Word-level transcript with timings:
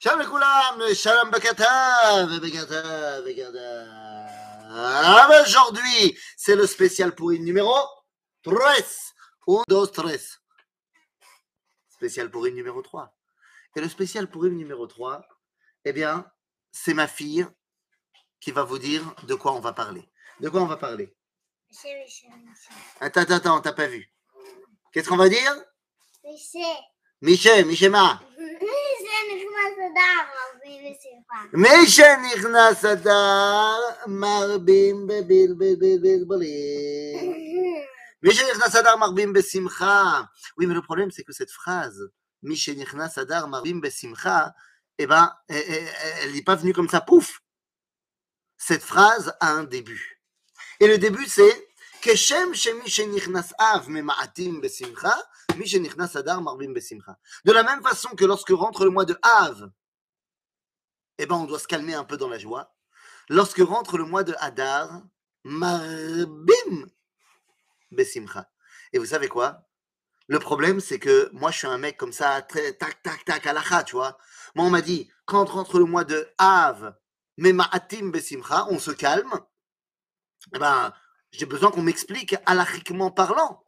Shalom 0.00 0.20
לכולם, 0.20 0.80
shalom 0.94 1.30
bekata, 1.30 2.26
bekata, 2.42 3.22
bekata. 3.24 4.44
Ah, 4.76 5.26
ben, 5.28 5.42
Aujourd'hui, 5.42 6.18
c'est 6.36 6.56
le 6.56 6.66
spécial 6.66 7.14
pour 7.14 7.30
une 7.30 7.44
numéro 7.44 7.74
13. 8.42 9.14
1, 9.46 9.62
2, 9.68 9.86
13. 9.86 10.40
Spécial 11.88 12.30
pour 12.30 12.46
une 12.46 12.54
numéro 12.54 12.82
3. 12.82 13.14
Et 13.76 13.80
le 13.80 13.88
spécial 13.88 14.28
pour 14.28 14.44
une 14.46 14.56
numéro 14.56 14.86
3, 14.86 15.26
eh 15.84 15.92
bien, 15.92 16.30
c'est 16.72 16.94
ma 16.94 17.06
fille 17.06 17.46
qui 18.40 18.50
va 18.52 18.64
vous 18.64 18.78
dire 18.78 19.02
de 19.24 19.34
quoi 19.34 19.52
on 19.52 19.60
va 19.60 19.72
parler. 19.72 20.10
De 20.40 20.48
quoi 20.48 20.60
on 20.60 20.66
va 20.66 20.76
parler 20.76 21.14
Michel, 21.70 21.98
Michel, 22.04 22.30
Michel. 22.30 22.76
Attends, 23.00 23.20
attends, 23.20 23.36
attends, 23.36 23.60
t'as 23.60 23.72
pas 23.72 23.86
vu. 23.86 24.12
Qu'est-ce 24.92 25.08
qu'on 25.08 25.16
va 25.16 25.28
dire 25.28 25.54
Michel. 26.24 26.76
Michel, 27.22 27.64
Michema. 27.64 28.20
Michel, 28.38 29.26
נכנס 29.34 29.74
אדר, 29.86 30.22
רבי 30.54 30.76
בשמחה. 30.90 31.38
משנכנס 31.54 32.84
אדר, 32.84 33.78
מרבים 34.06 35.06
בבלבלבלבלים. 35.06 37.32
משנכנס 38.22 38.76
אדר, 38.76 38.96
מרבים 38.96 39.32
בשמחה. 39.32 40.22
Oui, 40.58 40.66
mais 40.66 40.74
le 40.74 40.82
problème, 40.82 41.10
c'est 41.10 41.24
que 41.24 41.32
cette 41.32 41.50
phrase, 41.50 42.02
משנכנס 42.42 43.18
אדר, 43.18 43.46
מרבים 43.46 43.80
בשמחה, 43.80 44.46
eh 44.98 45.06
ben, 45.06 45.30
eh, 45.48 45.56
eh, 45.56 45.88
elle 46.22 46.32
n'est 46.32 46.42
pas 46.42 46.54
venue 46.54 46.72
comme 46.72 46.88
ça, 46.88 47.00
pouf. 47.00 47.40
Cette 48.58 48.82
phrase 48.82 49.34
a 49.40 49.50
un 49.50 49.64
début. 49.64 50.20
Et 50.80 50.86
le 50.86 50.98
début, 50.98 51.26
c'est 51.26 51.64
כשם 52.06 52.54
שמי 52.54 52.90
שנכנס 52.90 53.52
אב 53.60 53.84
ממעטים 53.88 54.60
בשמחה, 54.60 55.12
de 57.45 57.51
la 57.51 57.63
même 57.63 57.83
façon 57.83 58.09
que 58.15 58.25
lorsque 58.25 58.49
rentre 58.49 58.85
le 58.85 58.91
mois 58.91 59.05
de 59.05 59.17
Av, 59.21 59.71
eh 61.17 61.25
ben 61.25 61.35
on 61.35 61.45
doit 61.45 61.59
se 61.59 61.67
calmer 61.67 61.93
un 61.93 62.05
peu 62.05 62.17
dans 62.17 62.29
la 62.29 62.39
joie. 62.39 62.75
Lorsque 63.27 63.59
rentre 63.59 63.97
le 63.97 64.05
mois 64.05 64.23
de 64.23 64.33
Hadar, 64.39 65.01
Marbim 65.43 66.87
Besimcha. 67.91 68.49
Et 68.93 68.99
vous 68.99 69.05
savez 69.05 69.27
quoi? 69.27 69.69
Le 70.27 70.39
problème, 70.39 70.79
c'est 70.79 70.99
que 70.99 71.29
moi, 71.33 71.51
je 71.51 71.57
suis 71.57 71.67
un 71.67 71.77
mec 71.77 71.97
comme 71.97 72.13
ça, 72.13 72.41
très, 72.43 72.73
tac, 72.73 73.01
tac, 73.01 73.25
tac, 73.25 73.47
à 73.47 73.83
tu 73.83 73.95
vois. 73.95 74.17
Moi, 74.55 74.65
on 74.65 74.69
m'a 74.69 74.81
dit, 74.81 75.09
quand 75.25 75.45
rentre 75.49 75.79
le 75.79 75.85
mois 75.85 76.03
de 76.03 76.27
Av, 76.37 76.95
Memaatim 77.37 78.11
Besimcha, 78.11 78.67
on 78.69 78.79
se 78.79 78.91
calme. 78.91 79.33
Eh 80.55 80.59
ben, 80.59 80.93
j'ai 81.31 81.45
besoin 81.45 81.71
qu'on 81.71 81.81
m'explique, 81.81 82.35
halachiquement 82.45 83.11
parlant, 83.11 83.65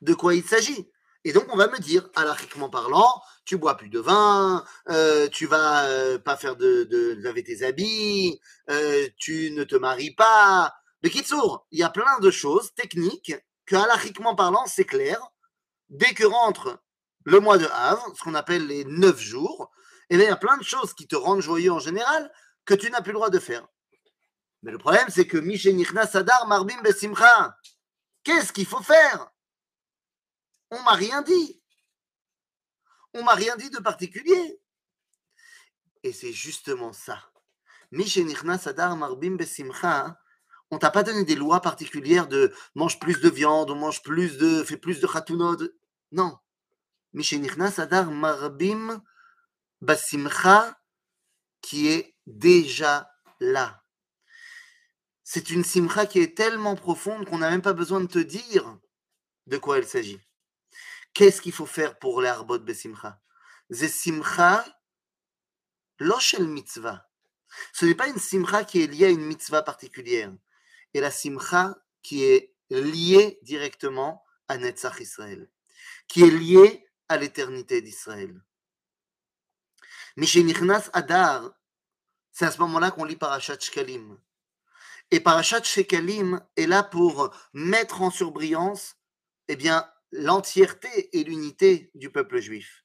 de 0.00 0.14
quoi 0.14 0.34
il 0.34 0.44
s'agit. 0.44 0.90
Et 1.24 1.32
donc, 1.32 1.44
on 1.52 1.56
va 1.56 1.68
me 1.68 1.78
dire, 1.78 2.08
alachiquement 2.14 2.70
parlant, 2.70 3.22
tu 3.44 3.58
bois 3.58 3.76
plus 3.76 3.90
de 3.90 3.98
vin, 3.98 4.64
euh, 4.88 5.28
tu 5.28 5.46
vas 5.46 5.84
euh, 5.84 6.18
pas 6.18 6.36
faire 6.36 6.56
de, 6.56 7.18
laver 7.20 7.44
tes 7.44 7.62
habits, 7.62 8.40
euh, 8.70 9.06
tu 9.18 9.50
ne 9.50 9.64
te 9.64 9.76
maries 9.76 10.14
pas. 10.14 10.72
Mais 11.02 11.10
Kitsour, 11.10 11.66
il 11.70 11.78
y 11.78 11.82
a 11.82 11.90
plein 11.90 12.18
de 12.20 12.30
choses 12.30 12.72
techniques 12.74 13.34
que, 13.66 13.76
alachiquement 13.76 14.34
parlant, 14.34 14.64
c'est 14.66 14.84
clair. 14.84 15.20
Dès 15.90 16.14
que 16.14 16.24
rentre 16.24 16.78
le 17.24 17.38
mois 17.40 17.58
de 17.58 17.66
Havre, 17.66 18.14
ce 18.16 18.22
qu'on 18.22 18.34
appelle 18.34 18.66
les 18.66 18.84
neuf 18.86 19.18
jours, 19.18 19.70
bien, 20.08 20.20
il 20.20 20.24
y 20.24 20.28
a 20.28 20.36
plein 20.36 20.56
de 20.56 20.64
choses 20.64 20.94
qui 20.94 21.06
te 21.06 21.16
rendent 21.16 21.42
joyeux 21.42 21.72
en 21.72 21.80
général 21.80 22.32
que 22.64 22.74
tu 22.74 22.90
n'as 22.90 23.02
plus 23.02 23.12
le 23.12 23.18
droit 23.18 23.30
de 23.30 23.38
faire. 23.38 23.66
Mais 24.62 24.72
le 24.72 24.78
problème, 24.78 25.08
c'est 25.08 25.26
que 25.26 25.38
Mishenichna 25.38 26.06
Sadar 26.06 26.46
Marbim 26.46 26.80
Besimcha, 26.82 27.56
qu'est-ce 28.24 28.52
qu'il 28.52 28.66
faut 28.66 28.82
faire? 28.82 29.30
On 30.70 30.80
m'a 30.82 30.92
rien 30.92 31.22
dit. 31.22 31.60
On 33.14 33.24
m'a 33.24 33.34
rien 33.34 33.56
dit 33.56 33.70
de 33.70 33.78
particulier. 33.78 34.60
Et 36.02 36.12
c'est 36.12 36.32
justement 36.32 36.92
ça. 36.92 37.30
Sadar 38.58 38.96
Marbim 38.96 39.36
Besimcha, 39.36 40.16
on 40.70 40.78
t'a 40.78 40.90
pas 40.90 41.02
donné 41.02 41.24
des 41.24 41.34
lois 41.34 41.60
particulières 41.60 42.28
de 42.28 42.54
mange 42.74 43.00
plus 43.00 43.20
de 43.20 43.28
viande, 43.28 43.70
ou 43.70 43.74
mange 43.74 44.02
plus 44.02 44.38
de, 44.38 44.62
fais 44.62 44.76
plus 44.76 45.00
de 45.00 45.06
khatunot. 45.06 45.58
Non. 46.12 46.38
Sadar 47.70 48.10
Marbim 48.12 49.02
Besimcha, 49.80 50.78
qui 51.60 51.88
est 51.88 52.16
déjà 52.26 53.10
là. 53.40 53.82
C'est 55.24 55.50
une 55.50 55.64
simcha 55.64 56.06
qui 56.06 56.20
est 56.20 56.36
tellement 56.36 56.76
profonde 56.76 57.28
qu'on 57.28 57.38
n'a 57.38 57.50
même 57.50 57.62
pas 57.62 57.72
besoin 57.72 58.00
de 58.00 58.06
te 58.06 58.18
dire 58.18 58.78
de 59.46 59.58
quoi 59.58 59.78
il 59.78 59.86
s'agit. 59.86 60.20
Qu'est-ce 61.20 61.42
qu'il 61.42 61.52
faut 61.52 61.66
faire 61.66 61.98
pour 61.98 62.22
l'arbot 62.22 62.58
besimcha? 62.58 63.20
C'est 63.68 63.88
simcha 63.88 64.64
loshel 65.98 66.48
mitzvah. 66.48 67.10
Ce 67.74 67.84
n'est 67.84 67.94
pas 67.94 68.08
une 68.08 68.18
simcha 68.18 68.64
qui 68.64 68.80
est 68.80 68.86
liée 68.86 69.04
à 69.04 69.10
une 69.10 69.26
mitzvah 69.26 69.60
particulière. 69.60 70.32
Et 70.94 71.00
la 71.00 71.10
simcha 71.10 71.76
qui 72.02 72.24
est 72.24 72.54
liée 72.70 73.38
directement 73.42 74.24
à 74.48 74.56
Netzach 74.56 74.98
Israël, 75.00 75.50
qui 76.08 76.22
est 76.22 76.30
liée 76.30 76.88
à 77.10 77.18
l'éternité 77.18 77.82
d'Israël. 77.82 78.42
Mishenichnas 80.16 80.88
Adar, 80.94 81.52
c'est 82.32 82.46
à 82.46 82.50
ce 82.50 82.60
moment-là 82.60 82.92
qu'on 82.92 83.04
lit 83.04 83.16
Parashat 83.16 83.60
Shkalim. 83.60 84.18
Et 85.10 85.20
Parashat 85.20 85.64
Shekalim 85.64 86.40
est 86.56 86.66
là 86.66 86.82
pour 86.82 87.28
mettre 87.52 88.00
en 88.00 88.10
surbrillance 88.10 88.96
eh 89.48 89.56
bien, 89.56 89.86
l'entièreté 90.12 91.16
et 91.16 91.24
l'unité 91.24 91.90
du 91.94 92.10
peuple 92.10 92.40
juif. 92.40 92.84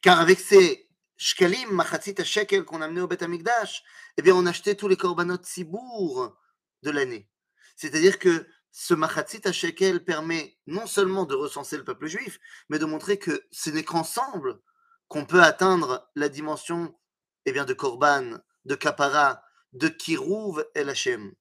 Car 0.00 0.20
avec 0.20 0.40
ces 0.40 0.88
Shekalim, 1.16 1.70
Machatzit 1.70 2.24
Shekel 2.24 2.64
qu'on 2.64 2.82
a 2.82 2.86
amené 2.86 3.00
au 3.00 3.06
Beth 3.06 3.22
Amikdash, 3.22 3.84
eh 4.16 4.22
bien, 4.22 4.34
on 4.34 4.46
achetait 4.46 4.74
tous 4.74 4.88
les 4.88 4.96
korbanot 4.96 5.38
Sibour 5.44 6.36
de 6.82 6.90
l'année. 6.90 7.28
C'est-à-dire 7.76 8.18
que 8.18 8.46
ce 8.72 8.94
Machatzit 8.94 9.52
Shekel 9.52 10.04
permet 10.04 10.58
non 10.66 10.86
seulement 10.86 11.24
de 11.24 11.34
recenser 11.34 11.76
le 11.76 11.84
peuple 11.84 12.06
juif, 12.06 12.40
mais 12.68 12.78
de 12.78 12.86
montrer 12.86 13.18
que 13.18 13.46
ce 13.52 13.70
n'est 13.70 13.84
qu'ensemble 13.84 14.60
qu'on 15.06 15.26
peut 15.26 15.42
atteindre 15.42 16.10
la 16.16 16.28
dimension 16.28 16.98
eh 17.44 17.52
bien, 17.52 17.64
de 17.64 17.74
Korban, 17.74 18.38
de 18.64 18.74
Kapara, 18.74 19.44
de 19.72 19.88
Kirouv 19.88 20.64
El 20.74 20.88
Hashem, 20.88 21.32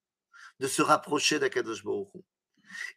de 0.60 0.68
se 0.68 0.82
rapprocher 0.82 1.40
d'Akadosh 1.40 1.84
Baruch. 1.84 2.10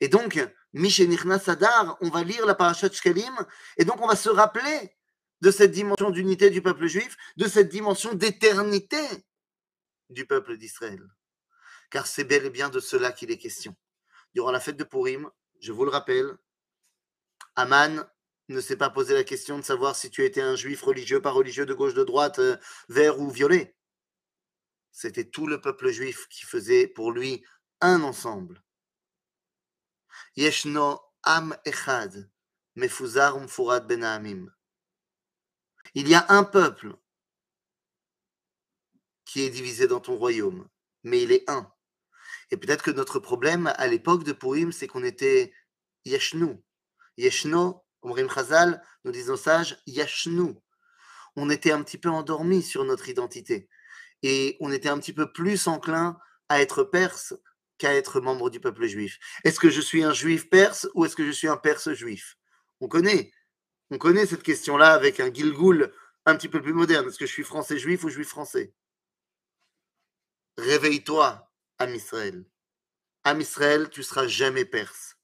Et 0.01 0.09
donc, 0.09 0.39
Mishenichna 0.75 1.39
Sadar, 1.39 1.97
on 2.01 2.11
va 2.11 2.23
lire 2.23 2.45
la 2.47 2.55
parashat 2.55 2.91
Shkalim, 2.91 3.35
et 3.77 3.85
donc 3.85 4.01
on 4.03 4.07
va 4.07 4.17
se 4.17 4.29
rappeler 4.29 4.97
de 5.41 5.51
cette 5.51 5.71
dimension 5.71 6.11
d'unité 6.11 6.51
du 6.51 6.63
peuple 6.63 6.87
juif, 6.87 7.17
de 7.37 7.49
cette 7.49 7.69
dimension 7.69 8.15
d'éternité 8.15 9.01
du 10.11 10.27
peuple 10.27 10.57
d'Israël. 10.57 11.03
Car 11.91 12.07
c'est 12.07 12.25
bel 12.25 12.45
et 12.45 12.51
bien 12.51 12.69
de 12.69 12.81
cela 12.81 13.13
qu'il 13.13 13.31
est 13.31 13.39
question. 13.39 13.75
Durant 14.35 14.51
la 14.51 14.61
fête 14.61 14.77
de 14.77 14.85
Purim, 14.85 15.31
je 15.61 15.73
vous 15.73 15.85
le 15.85 15.91
rappelle, 15.91 16.37
Aman 17.57 18.05
ne 18.49 18.61
s'est 18.61 18.77
pas 18.77 18.91
posé 18.91 19.15
la 19.15 19.25
question 19.25 19.59
de 19.59 19.65
savoir 19.65 19.97
si 19.97 20.11
tu 20.11 20.25
étais 20.25 20.43
un 20.43 20.57
juif 20.57 20.83
religieux, 20.83 21.23
pas 21.23 21.31
religieux, 21.31 21.67
de 21.67 21.75
gauche, 21.75 21.95
de 21.95 22.05
droite, 22.05 22.41
euh, 22.41 22.57
vert 22.89 23.19
ou 23.21 23.31
violet 23.31 23.75
c'était 24.95 25.25
tout 25.25 25.49
le 25.49 25.61
peuple 25.61 25.91
juif 25.91 26.29
qui 26.31 26.45
faisait 26.45 26.87
pour 26.87 27.11
lui 27.11 27.45
un 27.81 28.03
ensemble. 28.03 28.63
Il 30.37 30.45
y 36.09 36.15
a 36.15 36.27
un 36.29 36.45
peuple 36.45 36.97
qui 39.25 39.43
est 39.43 39.51
divisé 39.51 39.87
dans 39.87 40.01
ton 40.01 40.17
royaume, 40.17 40.69
mais 41.03 41.23
il 41.23 41.33
est 41.33 41.49
un. 41.49 41.71
Et 42.51 42.57
peut-être 42.57 42.83
que 42.83 42.91
notre 42.91 43.19
problème 43.19 43.73
à 43.77 43.87
l'époque 43.87 44.25
de 44.25 44.33
Purim, 44.33 44.73
c'est 44.73 44.87
qu'on 44.87 45.05
était 45.05 45.53
Yeshnu. 46.05 46.63
Yeshno, 47.17 47.85
Omrim 48.03 48.29
Chazal, 48.29 48.83
nous 49.05 49.13
disons 49.13 49.37
sages, 49.37 49.81
Yashnu. 49.87 50.55
On 51.37 51.51
était 51.51 51.73
un 51.73 51.83
petit 51.83 51.99
peu 51.99 52.11
endormi 52.11 52.63
sur 52.63 52.85
notre 52.85 53.09
identité 53.09 53.69
et 54.23 54.57
on 54.61 54.71
était 54.71 54.89
un 54.89 54.99
petit 54.99 55.13
peu 55.13 55.33
plus 55.33 55.67
enclin 55.67 56.19
à 56.49 56.61
être 56.61 56.85
perse 56.85 57.35
qu'à 57.79 57.95
être 57.95 58.21
membre 58.21 58.51
du 58.51 58.61
peuple 58.61 58.87
juif. 58.87 59.19
Est-ce 59.45 59.61
que 59.61 59.71
je 59.71 59.81
suis 59.81 60.03
un 60.03 60.13
juif 60.13 60.49
perse 60.49 60.89
ou 60.95 61.05
est-ce 61.05 61.17
que 61.17 61.27
je 61.27 61.31
suis 61.31 61.49
un 61.49 61.57
perse 61.57 61.93
juif? 61.93 62.37
On 62.81 62.89
connaît. 62.89 63.33
On 63.91 63.99
connaît 63.99 64.27
cette 64.27 64.43
question-là 64.43 64.93
avec 64.93 65.21
un 65.21 65.33
Gilgoul 65.33 65.93
un 66.27 66.37
petit 66.37 66.49
peu 66.49 66.63
plus 66.63 66.73
moderne. 66.73 67.09
Est-ce 67.09 67.19
que 67.19 67.27
je 67.27 67.33
suis 67.33 67.45
français 67.45 67.79
juif 67.79 68.05
ou 68.05 68.09
juif 68.09 68.29
français? 68.29 68.73
Réveille-toi, 70.57 71.51
Am 71.79 71.95
Israël. 71.95 72.45
Am 73.25 73.41
Israël, 73.41 73.89
tu 73.91 74.03
seras 74.03 74.27
jamais 74.27 74.65
perse. 74.65 75.17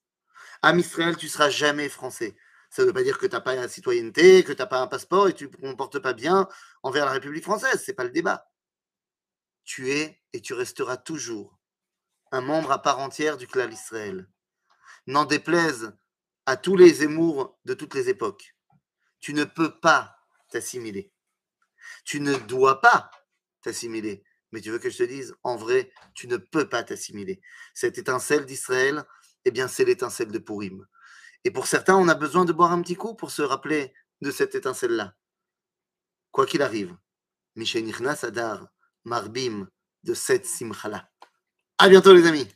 Am 0.62 0.78
Israël, 0.78 1.16
tu 1.16 1.28
seras 1.28 1.50
jamais 1.50 1.88
français. 1.88 2.36
Ça 2.70 2.82
ne 2.82 2.88
veut 2.88 2.92
pas 2.92 3.02
dire 3.02 3.18
que 3.18 3.26
tu 3.26 3.32
n'as 3.32 3.40
pas 3.40 3.54
la 3.54 3.68
citoyenneté, 3.68 4.44
que 4.44 4.52
tu 4.52 4.58
n'as 4.58 4.66
pas 4.66 4.80
un 4.80 4.86
passeport 4.86 5.28
et 5.28 5.32
que 5.32 5.38
tu 5.38 5.44
ne 5.44 5.50
te 5.50 5.60
comportes 5.60 5.98
pas 5.98 6.12
bien 6.12 6.48
envers 6.82 7.04
la 7.04 7.12
République 7.12 7.44
française. 7.44 7.82
Ce 7.84 7.90
n'est 7.90 7.94
pas 7.94 8.04
le 8.04 8.10
débat 8.10 8.50
tu 9.70 9.92
es 9.92 10.20
et 10.32 10.40
tu 10.40 10.52
resteras 10.52 10.96
toujours 10.96 11.59
un 12.32 12.40
membre 12.40 12.72
à 12.72 12.82
part 12.82 12.98
entière 12.98 13.36
du 13.36 13.46
clan 13.46 13.70
Israël. 13.70 14.28
N'en 15.06 15.24
déplaise 15.24 15.96
à 16.46 16.56
tous 16.56 16.76
les 16.76 17.02
émours 17.02 17.58
de 17.64 17.74
toutes 17.74 17.94
les 17.94 18.08
époques. 18.08 18.54
Tu 19.20 19.34
ne 19.34 19.44
peux 19.44 19.78
pas 19.80 20.16
t'assimiler. 20.50 21.12
Tu 22.04 22.20
ne 22.20 22.34
dois 22.34 22.80
pas 22.80 23.10
t'assimiler. 23.62 24.24
Mais 24.52 24.60
tu 24.60 24.70
veux 24.70 24.78
que 24.78 24.90
je 24.90 24.98
te 24.98 25.02
dise, 25.04 25.34
en 25.42 25.56
vrai, 25.56 25.92
tu 26.14 26.26
ne 26.26 26.36
peux 26.36 26.68
pas 26.68 26.82
t'assimiler. 26.82 27.40
Cette 27.74 27.98
étincelle 27.98 28.46
d'Israël, 28.46 29.04
eh 29.44 29.50
bien, 29.50 29.68
c'est 29.68 29.84
l'étincelle 29.84 30.32
de 30.32 30.38
Purim. 30.38 30.86
Et 31.44 31.50
pour 31.50 31.66
certains, 31.66 31.96
on 31.96 32.08
a 32.08 32.14
besoin 32.14 32.44
de 32.44 32.52
boire 32.52 32.72
un 32.72 32.82
petit 32.82 32.96
coup 32.96 33.14
pour 33.14 33.30
se 33.30 33.42
rappeler 33.42 33.94
de 34.20 34.30
cette 34.30 34.54
étincelle-là. 34.54 35.14
Quoi 36.32 36.46
qu'il 36.46 36.62
arrive, 36.62 36.96
Mishenichnas 37.56 38.24
Adar, 38.24 38.68
Marbim, 39.04 39.68
de 40.02 40.14
cette 40.14 40.46
simchala. 40.46 41.09
À 41.82 41.88
bientôt, 41.88 42.12
les 42.12 42.26
amis! 42.26 42.46